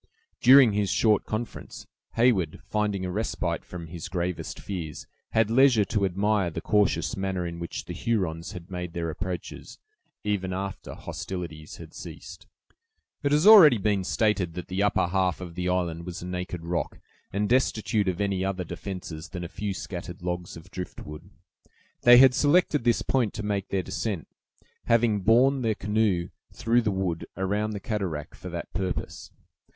During 0.39 0.73
his 0.73 0.89
short 0.89 1.27
conference, 1.27 1.85
Heyward, 2.15 2.59
finding 2.65 3.05
a 3.05 3.11
respite 3.11 3.63
from 3.63 3.85
his 3.85 4.09
gravest 4.09 4.59
fears, 4.59 5.05
had 5.33 5.51
leisure 5.51 5.85
to 5.85 6.05
admire 6.05 6.49
the 6.49 6.59
cautious 6.59 7.15
manner 7.15 7.45
in 7.45 7.59
which 7.59 7.85
the 7.85 7.93
Hurons 7.93 8.53
had 8.53 8.71
made 8.71 8.93
their 8.93 9.11
approaches, 9.11 9.77
even 10.23 10.53
after 10.53 10.95
hostilities 10.95 11.75
had 11.77 11.93
ceased. 11.93 12.47
It 13.21 13.31
has 13.31 13.45
already 13.45 13.77
been 13.77 14.03
stated 14.03 14.55
that 14.55 14.69
the 14.69 14.81
upper 14.81 15.05
half 15.05 15.39
of 15.39 15.53
the 15.53 15.69
island 15.69 16.07
was 16.07 16.23
a 16.23 16.25
naked 16.25 16.65
rock, 16.65 16.99
and 17.31 17.47
destitute 17.47 18.07
of 18.07 18.19
any 18.19 18.43
other 18.43 18.63
defenses 18.63 19.29
than 19.29 19.43
a 19.43 19.47
few 19.47 19.71
scattered 19.71 20.23
logs 20.23 20.57
of 20.57 20.71
driftwood. 20.71 21.29
They 22.01 22.17
had 22.17 22.33
selected 22.33 22.85
this 22.85 23.03
point 23.03 23.35
to 23.35 23.43
make 23.43 23.67
their 23.67 23.83
descent, 23.83 24.27
having 24.85 25.19
borne 25.19 25.61
the 25.61 25.75
canoe 25.75 26.29
through 26.51 26.81
the 26.81 26.89
wood 26.89 27.27
around 27.37 27.73
the 27.73 27.79
cataract 27.79 28.33
for 28.35 28.49
that 28.49 28.73
purpose. 28.73 29.29